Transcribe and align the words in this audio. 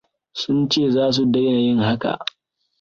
Sun 0.39 0.57
ce 0.71 0.81
za 0.93 1.03
su 1.15 1.23
daina 1.33 1.59
yin 1.63 1.81
haka. 1.87 2.13